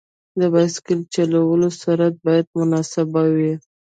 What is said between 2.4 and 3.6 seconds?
مناسب وي.